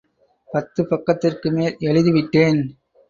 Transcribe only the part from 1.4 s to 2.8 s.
மேல் எழுதி விட்டேன்.